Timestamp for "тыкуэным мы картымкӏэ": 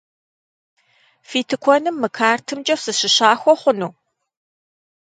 1.49-2.75